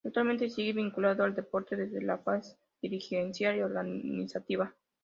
Actualmente 0.03 0.49
sigue 0.49 0.73
vinculado 0.73 1.23
al 1.23 1.35
deporte 1.35 1.75
desde 1.75 2.01
la 2.01 2.17
faz 2.17 2.57
dirigencial 2.81 3.57
y 3.57 3.61
organizativa. 3.61 4.73